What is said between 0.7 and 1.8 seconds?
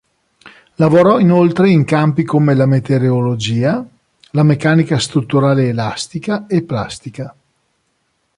Lavorò inoltre